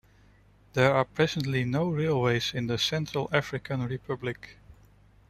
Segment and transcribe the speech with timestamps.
[0.73, 4.57] There are presently no railways in the Central African Republic.